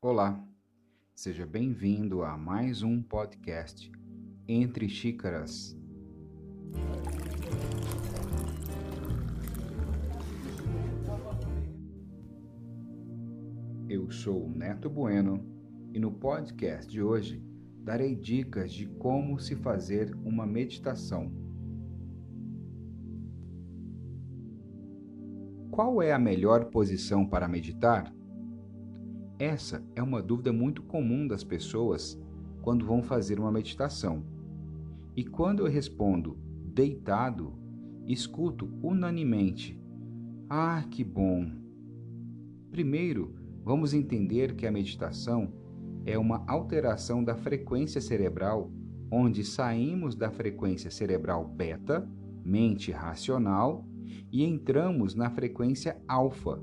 Olá, 0.00 0.40
seja 1.12 1.44
bem-vindo 1.44 2.22
a 2.22 2.36
mais 2.36 2.84
um 2.84 3.02
podcast 3.02 3.90
Entre 4.46 4.88
Xícaras. 4.88 5.76
Eu 13.88 14.08
sou 14.12 14.46
o 14.46 14.48
Neto 14.48 14.88
Bueno 14.88 15.44
e 15.92 15.98
no 15.98 16.12
podcast 16.12 16.88
de 16.88 17.02
hoje 17.02 17.42
darei 17.80 18.14
dicas 18.14 18.72
de 18.72 18.86
como 18.86 19.40
se 19.40 19.56
fazer 19.56 20.14
uma 20.24 20.46
meditação. 20.46 21.32
Qual 25.72 26.00
é 26.00 26.12
a 26.12 26.20
melhor 26.20 26.66
posição 26.66 27.26
para 27.26 27.48
meditar? 27.48 28.16
Essa 29.38 29.80
é 29.94 30.02
uma 30.02 30.20
dúvida 30.20 30.52
muito 30.52 30.82
comum 30.82 31.26
das 31.26 31.44
pessoas 31.44 32.20
quando 32.60 32.84
vão 32.84 33.02
fazer 33.02 33.38
uma 33.38 33.52
meditação. 33.52 34.24
E 35.14 35.24
quando 35.24 35.64
eu 35.64 35.70
respondo 35.70 36.36
deitado, 36.74 37.52
escuto 38.04 38.68
unanimemente: 38.82 39.80
Ah, 40.50 40.84
que 40.90 41.04
bom! 41.04 41.50
Primeiro, 42.70 43.34
vamos 43.64 43.94
entender 43.94 44.56
que 44.56 44.66
a 44.66 44.72
meditação 44.72 45.52
é 46.04 46.18
uma 46.18 46.44
alteração 46.48 47.22
da 47.22 47.36
frequência 47.36 48.00
cerebral, 48.00 48.72
onde 49.08 49.44
saímos 49.44 50.16
da 50.16 50.30
frequência 50.30 50.90
cerebral 50.90 51.46
beta, 51.46 52.08
mente 52.44 52.90
racional, 52.90 53.86
e 54.32 54.44
entramos 54.44 55.14
na 55.14 55.30
frequência 55.30 55.96
alfa, 56.08 56.60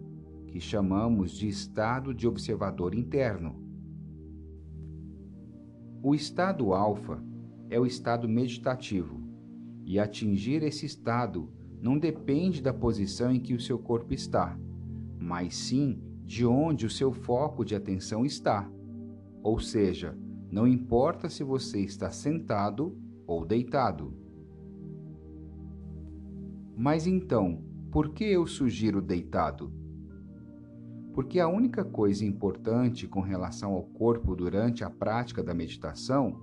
que 0.55 0.61
chamamos 0.61 1.31
de 1.31 1.49
estado 1.49 2.13
de 2.13 2.25
observador 2.25 2.95
interno. 2.95 3.61
O 6.01 6.15
estado 6.15 6.73
alfa 6.73 7.21
é 7.69 7.77
o 7.77 7.85
estado 7.85 8.25
meditativo, 8.25 9.21
e 9.83 9.99
atingir 9.99 10.63
esse 10.63 10.85
estado 10.85 11.51
não 11.81 11.99
depende 11.99 12.61
da 12.61 12.73
posição 12.73 13.33
em 13.33 13.39
que 13.41 13.53
o 13.53 13.59
seu 13.59 13.77
corpo 13.77 14.13
está, 14.13 14.57
mas 15.19 15.57
sim 15.57 16.01
de 16.23 16.45
onde 16.45 16.85
o 16.85 16.89
seu 16.89 17.11
foco 17.11 17.65
de 17.65 17.75
atenção 17.75 18.25
está. 18.25 18.71
Ou 19.43 19.59
seja, 19.59 20.17
não 20.49 20.65
importa 20.65 21.27
se 21.27 21.43
você 21.43 21.81
está 21.81 22.09
sentado 22.11 22.97
ou 23.27 23.45
deitado. 23.45 24.17
Mas 26.77 27.05
então, 27.05 27.61
por 27.91 28.13
que 28.13 28.23
eu 28.23 28.47
sugiro 28.47 29.01
deitado? 29.01 29.83
Porque 31.15 31.39
a 31.39 31.47
única 31.47 31.85
coisa 31.85 32.25
importante 32.25 33.07
com 33.07 33.21
relação 33.21 33.71
ao 33.71 33.83
corpo 33.83 34.35
durante 34.35 34.83
a 34.83 34.89
prática 34.89 35.41
da 35.41 35.53
meditação 35.53 36.41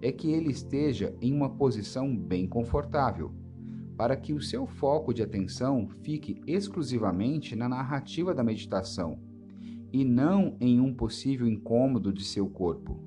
é 0.00 0.10
que 0.10 0.32
ele 0.32 0.50
esteja 0.50 1.14
em 1.20 1.30
uma 1.30 1.50
posição 1.50 2.16
bem 2.16 2.46
confortável, 2.46 3.30
para 3.98 4.16
que 4.16 4.32
o 4.32 4.40
seu 4.40 4.66
foco 4.66 5.12
de 5.12 5.22
atenção 5.22 5.90
fique 6.02 6.40
exclusivamente 6.46 7.54
na 7.54 7.68
narrativa 7.68 8.34
da 8.34 8.42
meditação 8.42 9.18
e 9.92 10.06
não 10.06 10.56
em 10.58 10.80
um 10.80 10.94
possível 10.94 11.46
incômodo 11.46 12.10
de 12.10 12.24
seu 12.24 12.48
corpo. 12.48 12.98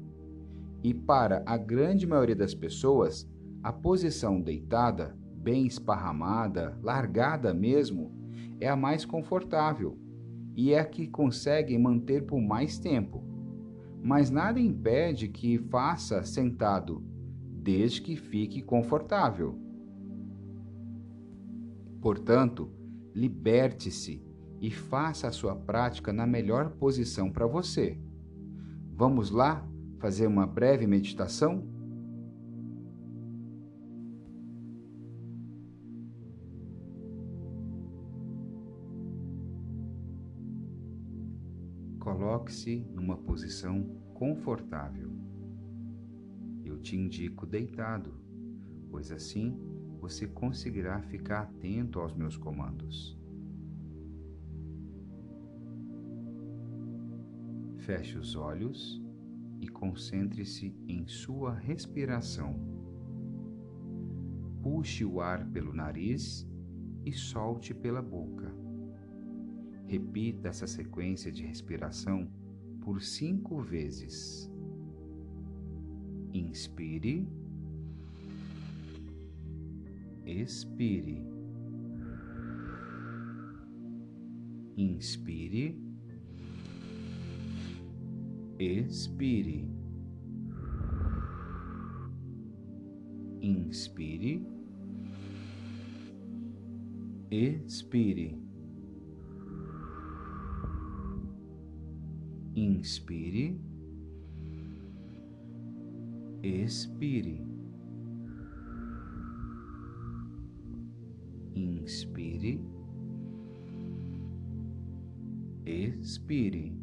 E 0.83 0.93
para 0.93 1.41
a 1.47 1.57
grande 1.57 2.05
maioria 2.05 2.35
das 2.35 2.53
pessoas, 2.53 3.27
a 3.63 3.73
posição 3.73 4.39
deitada, 4.39 5.17
bem 5.35 5.65
esparramada, 5.65 6.77
largada 6.83 7.55
mesmo, 7.55 8.11
é 8.61 8.69
a 8.69 8.75
mais 8.75 9.03
confortável 9.03 9.97
e 10.57 10.73
é 10.73 10.79
a 10.79 10.85
que 10.85 11.05
conseguem 11.05 11.77
manter 11.77 12.25
por 12.25 12.41
mais 12.41 12.79
tempo. 12.79 13.23
Mas 14.01 14.31
nada 14.31 14.59
impede 14.59 15.27
que 15.27 15.59
faça 15.59 16.23
sentado, 16.23 17.03
desde 17.61 18.01
que 18.01 18.15
fique 18.15 18.63
confortável. 18.63 19.55
Portanto, 22.01 22.71
liberte-se 23.13 24.25
e 24.59 24.71
faça 24.71 25.27
a 25.27 25.31
sua 25.31 25.55
prática 25.55 26.11
na 26.11 26.25
melhor 26.25 26.71
posição 26.71 27.31
para 27.31 27.45
você. 27.45 27.95
Vamos 28.95 29.29
lá 29.29 29.63
fazer 29.99 30.25
uma 30.25 30.47
breve 30.47 30.87
meditação? 30.87 31.67
Coloque-se 42.17 42.79
numa 42.95 43.15
posição 43.15 43.83
confortável. 44.15 45.11
Eu 46.65 46.79
te 46.79 46.95
indico 46.95 47.45
deitado, 47.45 48.11
pois 48.89 49.11
assim 49.11 49.55
você 49.99 50.25
conseguirá 50.25 50.99
ficar 51.03 51.41
atento 51.41 51.99
aos 51.99 52.15
meus 52.15 52.35
comandos. 52.35 53.15
Feche 57.75 58.17
os 58.17 58.35
olhos 58.35 58.99
e 59.61 59.67
concentre-se 59.67 60.75
em 60.87 61.05
sua 61.05 61.53
respiração. 61.53 62.59
Puxe 64.63 65.05
o 65.05 65.21
ar 65.21 65.47
pelo 65.51 65.71
nariz 65.71 66.49
e 67.05 67.13
solte 67.13 67.75
pela 67.75 68.01
boca. 68.01 68.66
Repita 69.87 70.49
essa 70.49 70.67
sequência 70.67 71.31
de 71.31 71.43
respiração 71.43 72.29
por 72.81 73.01
cinco 73.01 73.61
vezes. 73.61 74.51
Inspire, 76.33 77.25
expire, 80.25 81.25
inspire, 84.75 85.81
expire, 88.59 89.69
inspire, 93.41 94.45
expire. 97.31 98.46
Inspire, 102.57 103.55
expire. 106.41 107.39
Inspire, 111.53 112.59
expire. 115.67 116.75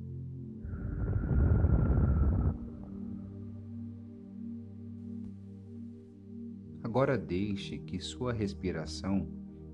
Agora 6.85 7.19
deixe 7.19 7.79
que 7.79 7.99
sua 7.99 8.33
respiração 8.33 9.27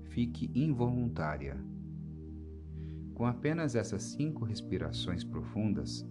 fique 0.09 0.49
involuntária. 0.55 1.63
Com 3.21 3.27
apenas 3.27 3.75
essas 3.75 4.01
cinco 4.01 4.43
respirações 4.43 5.23
profundas, 5.23 6.03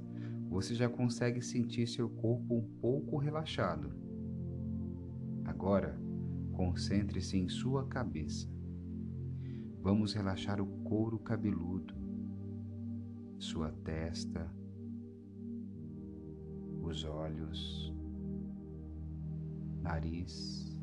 você 0.48 0.76
já 0.76 0.88
consegue 0.88 1.42
sentir 1.42 1.88
seu 1.88 2.08
corpo 2.08 2.54
um 2.54 2.62
pouco 2.80 3.18
relaxado. 3.18 3.92
Agora, 5.44 6.00
concentre-se 6.52 7.36
em 7.36 7.48
sua 7.48 7.84
cabeça. 7.88 8.48
Vamos 9.82 10.12
relaxar 10.12 10.60
o 10.60 10.66
couro 10.84 11.18
cabeludo, 11.18 11.92
sua 13.40 13.72
testa, 13.72 14.48
os 16.80 17.02
olhos, 17.02 17.92
nariz, 19.82 20.80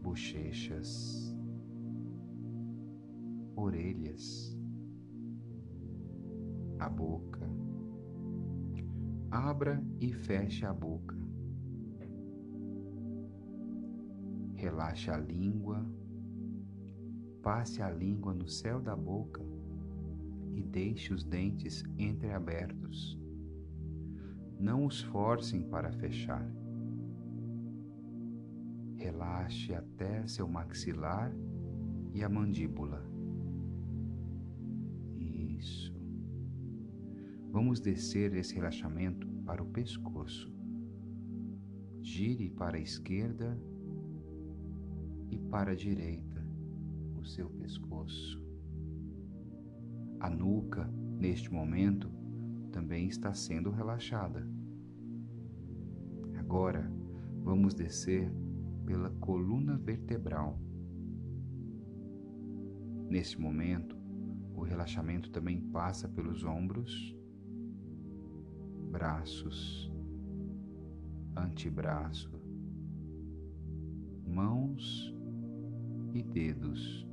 bochechas 0.00 1.36
orelhas, 3.58 4.56
a 6.78 6.88
boca. 6.88 7.40
Abra 9.30 9.82
e 10.00 10.12
feche 10.12 10.64
a 10.64 10.72
boca. 10.72 11.16
Relaxe 14.54 15.10
a 15.10 15.16
língua. 15.16 15.84
Passe 17.42 17.82
a 17.82 17.90
língua 17.90 18.32
no 18.32 18.48
céu 18.48 18.80
da 18.80 18.94
boca 18.94 19.42
e 20.54 20.62
deixe 20.62 21.12
os 21.12 21.24
dentes 21.24 21.84
entreabertos. 21.98 23.18
Não 24.58 24.84
os 24.84 25.00
forcem 25.00 25.62
para 25.62 25.92
fechar. 25.92 26.48
Relaxe 28.96 29.74
até 29.74 30.26
seu 30.26 30.48
maxilar 30.48 31.32
e 32.12 32.24
a 32.24 32.28
mandíbula. 32.28 33.07
Vamos 37.58 37.80
descer 37.80 38.36
esse 38.36 38.54
relaxamento 38.54 39.26
para 39.44 39.60
o 39.60 39.66
pescoço. 39.66 40.48
Gire 42.00 42.50
para 42.50 42.76
a 42.76 42.80
esquerda 42.80 43.60
e 45.28 45.40
para 45.40 45.72
a 45.72 45.74
direita 45.74 46.40
o 47.16 47.24
seu 47.24 47.50
pescoço. 47.50 48.40
A 50.20 50.30
nuca, 50.30 50.84
neste 51.18 51.52
momento, 51.52 52.08
também 52.70 53.08
está 53.08 53.34
sendo 53.34 53.72
relaxada. 53.72 54.48
Agora, 56.38 56.88
vamos 57.42 57.74
descer 57.74 58.32
pela 58.86 59.10
coluna 59.10 59.76
vertebral. 59.76 60.60
Nesse 63.10 63.36
momento, 63.36 63.96
o 64.54 64.62
relaxamento 64.62 65.28
também 65.32 65.60
passa 65.60 66.08
pelos 66.08 66.44
ombros, 66.44 67.17
braços, 68.98 69.88
antebraço, 71.36 72.32
mãos 74.26 75.14
e 76.12 76.20
dedos. 76.20 77.06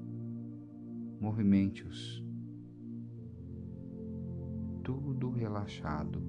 Movimente-os. 1.21 2.25
Tudo 4.83 5.29
relaxado. 5.29 6.23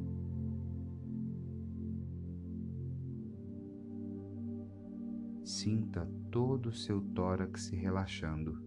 Sinta 5.43 6.06
todo 6.31 6.67
o 6.67 6.75
seu 6.75 7.00
tórax 7.00 7.70
relaxando. 7.70 8.62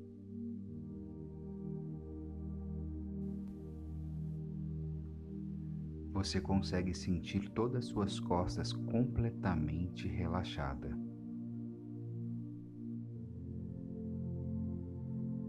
Você 6.19 6.41
consegue 6.41 6.93
sentir 6.93 7.47
todas 7.51 7.85
as 7.85 7.85
suas 7.85 8.19
costas 8.19 8.73
completamente 8.73 10.05
relaxada. 10.05 10.93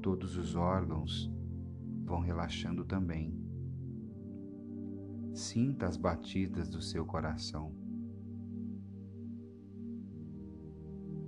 Todos 0.00 0.36
os 0.36 0.54
órgãos 0.54 1.28
vão 2.04 2.20
relaxando 2.20 2.84
também. 2.84 3.36
Sinta 5.34 5.88
as 5.88 5.96
batidas 5.96 6.68
do 6.68 6.80
seu 6.80 7.04
coração. 7.04 7.74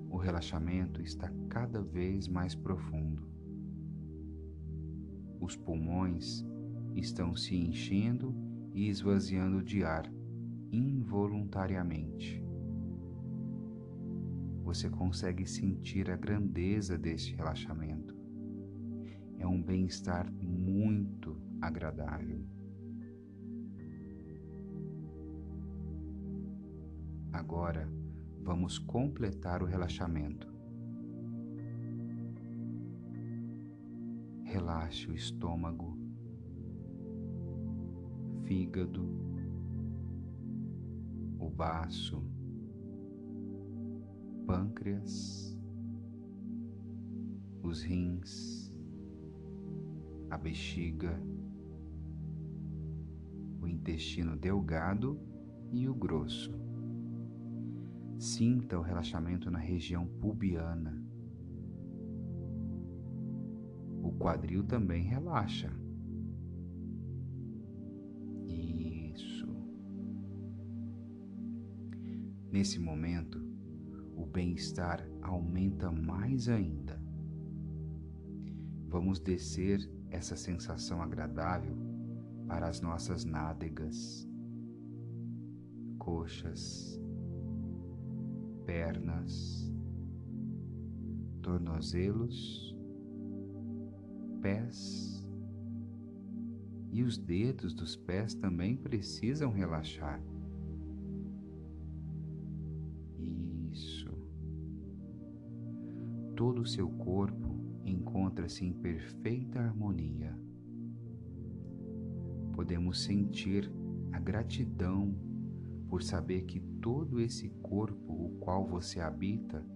O 0.09 0.19
relaxamento 0.19 1.03
está 1.03 1.29
cada 1.49 1.83
vez 1.83 2.29
mais 2.29 2.55
profundo. 2.55 3.29
Os 5.41 5.57
pulmões 5.57 6.47
estão 6.95 7.35
se 7.35 7.57
enchendo 7.57 8.52
e 8.75 8.89
esvaziando 8.89 9.63
de 9.63 9.85
ar 9.85 10.11
involuntariamente. 10.71 12.43
Você 14.63 14.89
consegue 14.89 15.47
sentir 15.47 16.11
a 16.11 16.17
grandeza 16.17 16.97
deste 16.97 17.35
relaxamento. 17.35 18.17
É 19.39 19.47
um 19.47 19.63
bem-estar 19.63 20.33
muito 20.33 21.37
agradável. 21.61 22.47
Agora 27.33 27.89
vamos 28.43 28.79
completar 28.79 29.63
o 29.63 29.67
relaxamento. 29.67 30.51
Relaxe 34.45 35.09
o 35.09 35.15
estômago 35.15 36.02
fígado, 38.53 39.03
o 41.39 41.49
baço, 41.49 42.23
pâncreas, 44.47 45.59
os 47.63 47.83
rins, 47.83 48.71
a 50.29 50.37
bexiga, 50.37 51.19
o 53.59 53.67
intestino 53.67 54.37
delgado 54.37 55.19
e 55.71 55.89
o 55.89 55.95
grosso. 55.95 56.53
Sinta 58.19 58.79
o 58.79 58.83
relaxamento 58.83 59.51
na 59.51 59.59
região 59.59 60.07
pubiana. 60.07 61.03
O 64.03 64.13
quadril 64.13 64.63
também 64.63 65.05
relaxa. 65.05 65.82
Nesse 72.53 72.79
momento, 72.79 73.43
o 74.15 74.27
bem-estar 74.27 75.09
aumenta 75.23 75.91
mais 75.91 76.51
ainda. 76.51 77.03
Vamos 78.89 79.19
descer 79.19 79.91
essa 80.11 80.37
sensação 80.37 81.01
agradável 81.01 81.75
para 82.47 82.69
as 82.69 82.83
nossas 82.83 83.25
nádegas, 83.25 84.29
coxas, 85.99 87.01
pernas, 88.67 89.73
tornozelos, 91.41 92.77
pés 94.43 95.27
e 96.91 97.03
os 97.03 97.17
dedos 97.17 97.73
dos 97.73 97.97
pés 97.97 98.35
também 98.35 98.77
precisam 98.77 99.51
relaxar. 99.51 100.23
Todo 106.63 106.65
o 106.65 106.67
seu 106.67 106.89
corpo 106.89 107.59
encontra-se 107.85 108.65
em 108.65 108.73
perfeita 108.73 109.59
harmonia. 109.59 110.39
Podemos 112.53 113.03
sentir 113.03 113.69
a 114.13 114.21
gratidão 114.21 115.13
por 115.89 116.05
saber 116.05 116.43
que 116.43 116.61
todo 116.61 117.21
esse 117.21 117.49
corpo 117.63 118.13
o 118.13 118.39
qual 118.39 118.65
você 118.65 119.01
habita 119.01 119.67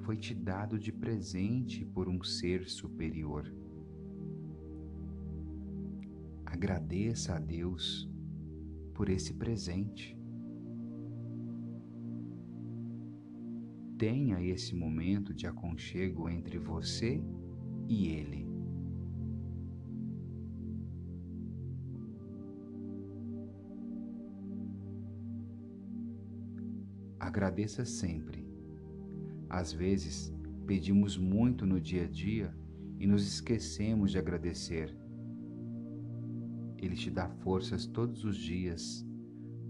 foi 0.00 0.16
te 0.16 0.34
dado 0.34 0.76
de 0.76 0.90
presente 0.90 1.84
por 1.84 2.08
um 2.08 2.20
ser 2.24 2.68
superior. 2.68 3.54
Agradeça 6.44 7.36
a 7.36 7.38
Deus 7.38 8.10
por 8.92 9.08
esse 9.08 9.34
presente. 9.34 10.18
Tenha 13.98 14.42
esse 14.42 14.74
momento 14.74 15.32
de 15.32 15.46
aconchego 15.46 16.28
entre 16.28 16.58
você 16.58 17.22
e 17.88 18.08
Ele. 18.08 18.44
Agradeça 27.20 27.84
sempre. 27.84 28.44
Às 29.48 29.72
vezes, 29.72 30.34
pedimos 30.66 31.16
muito 31.16 31.64
no 31.64 31.80
dia 31.80 32.04
a 32.04 32.08
dia 32.08 32.52
e 32.98 33.06
nos 33.06 33.24
esquecemos 33.24 34.10
de 34.10 34.18
agradecer. 34.18 34.96
Ele 36.78 36.96
te 36.96 37.10
dá 37.10 37.28
forças 37.28 37.86
todos 37.86 38.24
os 38.24 38.36
dias 38.36 39.06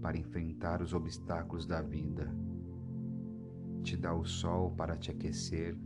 para 0.01 0.17
enfrentar 0.17 0.81
os 0.81 0.93
obstáculos 0.93 1.65
da 1.67 1.81
vida 1.81 2.35
te 3.85 3.95
dá 3.95 4.15
o 4.15 4.25
sol 4.25 4.71
para 4.71 4.97
te 4.97 5.11
aquecer, 5.11 5.77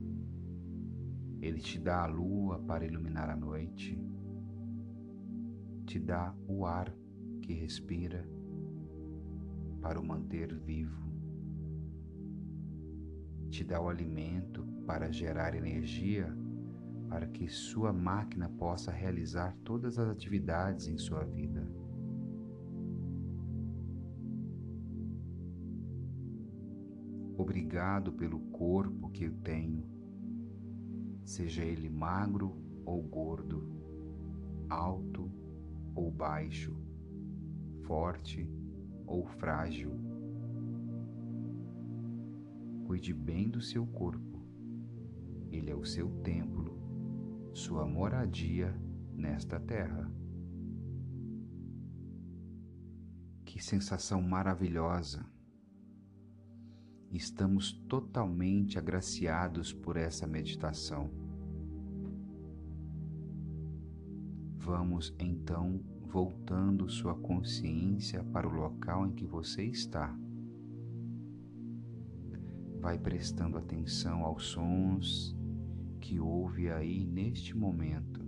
ele 1.41 1.59
te 1.59 1.77
dá 1.77 2.03
a 2.03 2.07
lua 2.07 2.57
para 2.59 2.85
iluminar 2.85 3.29
a 3.29 3.35
noite, 3.35 4.01
te 5.85 5.99
dá 5.99 6.33
o 6.47 6.65
ar 6.65 6.95
que 7.41 7.51
respira 7.51 8.25
para 9.81 9.99
o 9.99 10.05
manter 10.05 10.55
vivo, 10.55 11.11
te 13.49 13.65
dá 13.65 13.81
o 13.81 13.89
alimento 13.89 14.65
para 14.87 15.11
gerar 15.11 15.53
energia 15.53 16.33
para 17.09 17.27
que 17.27 17.49
sua 17.49 17.91
máquina 17.91 18.47
possa 18.47 18.91
realizar 18.91 19.57
todas 19.65 19.99
as 19.99 20.07
atividades 20.07 20.87
em 20.87 20.97
sua 20.97 21.25
vida. 21.25 21.67
Obrigado 27.39 28.11
pelo 28.11 28.37
corpo 28.51 29.09
que 29.11 29.23
eu 29.23 29.31
tenho, 29.31 29.81
seja 31.23 31.63
ele 31.63 31.89
magro 31.89 32.61
ou 32.85 33.01
gordo, 33.01 33.63
alto 34.69 35.31
ou 35.95 36.11
baixo, 36.11 36.75
forte 37.83 38.45
ou 39.07 39.25
frágil. 39.25 39.97
Cuide 42.85 43.13
bem 43.13 43.49
do 43.49 43.61
seu 43.61 43.87
corpo. 43.87 44.43
Ele 45.49 45.71
é 45.71 45.75
o 45.75 45.85
seu 45.85 46.11
templo, 46.21 46.77
sua 47.53 47.87
moradia 47.87 48.75
nesta 49.13 49.57
terra. 49.61 50.11
Que 53.45 53.63
sensação 53.63 54.21
maravilhosa! 54.21 55.38
Estamos 57.11 57.73
totalmente 57.87 58.77
agraciados 58.77 59.73
por 59.73 59.97
essa 59.97 60.27
meditação. 60.27 61.09
Vamos 64.57 65.15
então 65.17 65.81
voltando 66.05 66.87
sua 66.87 67.15
consciência 67.15 68.23
para 68.25 68.47
o 68.47 68.53
local 68.53 69.07
em 69.07 69.11
que 69.11 69.25
você 69.25 69.63
está. 69.63 70.15
Vai 72.79 72.99
prestando 72.99 73.57
atenção 73.57 74.23
aos 74.23 74.45
sons 74.45 75.35
que 75.99 76.19
ouve 76.19 76.69
aí 76.69 77.03
neste 77.05 77.57
momento. 77.57 78.23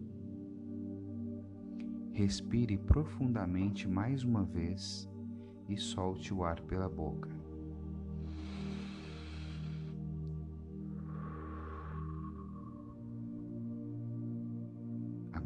Respire 2.11 2.77
profundamente 2.77 3.87
mais 3.87 4.23
uma 4.23 4.43
vez 4.43 5.07
e 5.69 5.77
solte 5.77 6.33
o 6.33 6.43
ar 6.43 6.59
pela 6.61 6.89
boca. 6.89 7.40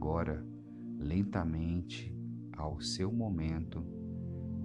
Agora, 0.05 0.45
lentamente, 0.99 2.15
ao 2.55 2.79
seu 2.79 3.11
momento, 3.11 3.83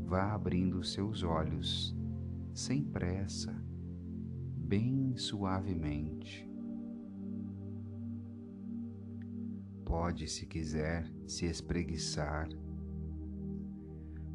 vá 0.05 0.35
abrindo 0.35 0.85
seus 0.85 1.23
olhos, 1.23 1.97
sem 2.53 2.85
pressa, 2.85 3.51
bem 4.59 5.17
suavemente. 5.17 6.47
Pode, 9.83 10.29
se 10.29 10.45
quiser, 10.45 11.11
se 11.27 11.47
espreguiçar. 11.47 12.47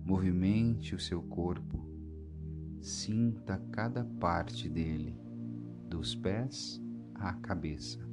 Movimente 0.04 0.96
o 0.96 1.00
seu 1.00 1.22
corpo, 1.22 1.86
sinta 2.82 3.60
cada 3.72 4.04
parte 4.04 4.68
dele, 4.68 5.16
dos 5.88 6.16
pés 6.16 6.82
à 7.14 7.32
cabeça. 7.32 8.04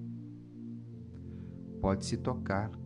Pode 1.81 2.05
se 2.05 2.19
tocar 2.19 2.82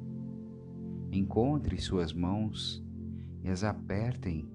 Encontre 1.12 1.80
suas 1.80 2.12
mãos 2.12 2.84
e 3.42 3.48
as 3.48 3.64
apertem 3.64 4.48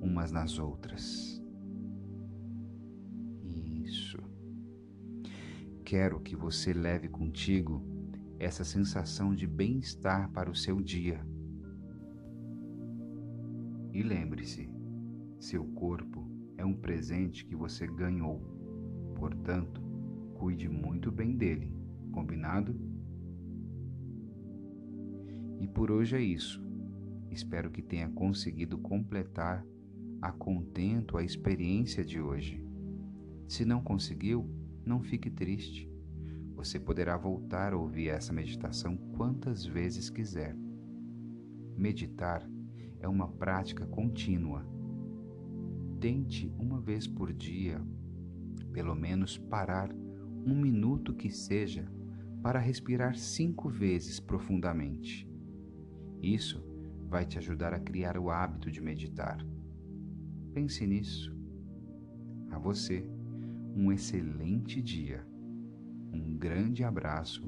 umas 0.00 0.32
nas 0.32 0.58
outras. 0.58 1.40
Isso. 3.44 4.18
Quero 5.84 6.20
que 6.20 6.34
você 6.34 6.72
leve 6.72 7.08
contigo 7.08 7.82
essa 8.38 8.64
sensação 8.64 9.34
de 9.34 9.46
bem-estar 9.46 10.30
para 10.30 10.50
o 10.50 10.54
seu 10.54 10.80
dia. 10.80 11.24
E 13.92 14.02
lembre-se, 14.02 14.68
seu 15.38 15.64
corpo 15.64 16.26
é 16.56 16.64
um 16.64 16.74
presente 16.74 17.44
que 17.44 17.54
você 17.54 17.86
ganhou. 17.86 18.40
Portanto, 19.14 19.82
cuide 20.34 20.68
muito 20.68 21.12
bem 21.12 21.36
dele. 21.36 21.72
Combinado? 22.10 22.74
E 25.62 25.68
por 25.68 25.92
hoje 25.92 26.16
é 26.16 26.20
isso. 26.20 26.60
Espero 27.30 27.70
que 27.70 27.80
tenha 27.80 28.08
conseguido 28.08 28.76
completar 28.78 29.64
a 30.20 30.32
contento 30.32 31.16
a 31.16 31.22
experiência 31.22 32.04
de 32.04 32.20
hoje. 32.20 32.66
Se 33.46 33.64
não 33.64 33.80
conseguiu, 33.80 34.50
não 34.84 35.00
fique 35.00 35.30
triste. 35.30 35.88
Você 36.56 36.80
poderá 36.80 37.16
voltar 37.16 37.72
a 37.72 37.76
ouvir 37.76 38.08
essa 38.08 38.32
meditação 38.32 38.96
quantas 39.16 39.64
vezes 39.64 40.10
quiser. 40.10 40.56
Meditar 41.76 42.44
é 42.98 43.06
uma 43.06 43.28
prática 43.28 43.86
contínua. 43.86 44.66
Tente 46.00 46.52
uma 46.58 46.80
vez 46.80 47.06
por 47.06 47.32
dia, 47.32 47.80
pelo 48.72 48.96
menos 48.96 49.38
parar 49.38 49.94
um 50.44 50.60
minuto 50.60 51.14
que 51.14 51.30
seja, 51.30 51.88
para 52.42 52.58
respirar 52.58 53.16
cinco 53.16 53.68
vezes 53.68 54.18
profundamente. 54.18 55.31
Isso 56.22 56.62
vai 57.08 57.26
te 57.26 57.36
ajudar 57.36 57.74
a 57.74 57.80
criar 57.80 58.16
o 58.16 58.30
hábito 58.30 58.70
de 58.70 58.80
meditar. 58.80 59.44
Pense 60.54 60.86
nisso. 60.86 61.36
A 62.48 62.58
você, 62.58 63.04
um 63.74 63.90
excelente 63.90 64.80
dia, 64.80 65.26
um 66.12 66.36
grande 66.36 66.84
abraço 66.84 67.42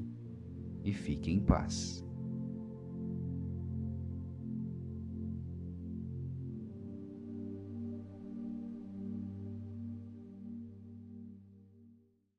e 0.82 0.92
fique 0.92 1.30
em 1.30 1.40
paz. 1.40 2.03